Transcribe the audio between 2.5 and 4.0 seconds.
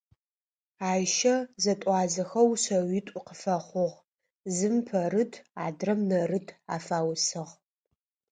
шъэуитӏу къыфэхъугъ: